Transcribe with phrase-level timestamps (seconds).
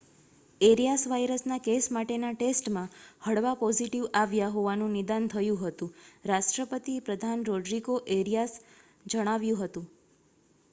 [0.61, 2.95] areas વાયરસનાં case માટેનાં ટેસ્ટમાં
[3.23, 5.93] હળવા પોઝિટિવ આવ્યાં હોવાનું નિદાન થયું હતું
[6.25, 8.67] રાષ્ટ્રપતિ પ્રધાન રોડરિગો એરિયાસે
[9.09, 9.89] જણાવ્યું હતું